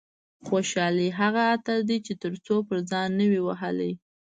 خوشحالي 0.47 1.07
هغه 1.19 1.41
عطر 1.53 1.77
دي 1.89 1.97
چې 2.05 2.13
تر 2.23 2.33
څو 2.45 2.55
پر 2.67 2.77
ځان 2.91 3.09
نه 3.19 3.25
وي 3.31 3.41
وهلي. 3.47 3.91